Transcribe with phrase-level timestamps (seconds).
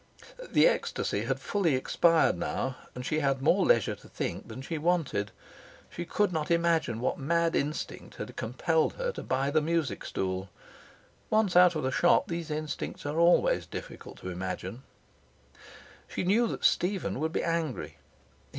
[0.49, 4.79] The ecstasy had fully expired now, and she had more leisure to think than she
[4.79, 5.29] wanted.
[5.91, 10.49] She could not imagine what mad instinct had compelled her to buy the music stool.
[11.29, 14.81] (Once out of the shop these instincts always are difficult to imagine.)
[16.07, 17.97] She knew that Stephen would be angry.